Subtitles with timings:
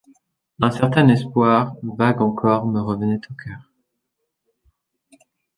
[0.59, 3.69] Un certain espoir, vague encore, me revenait au cœur.